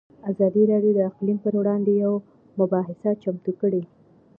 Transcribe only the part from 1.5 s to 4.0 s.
وړاندې یوه مباحثه چمتو کړې.